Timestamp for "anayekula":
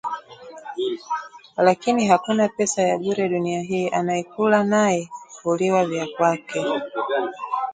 3.89-4.63